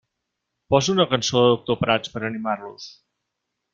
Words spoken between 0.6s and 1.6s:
Posa una cançó de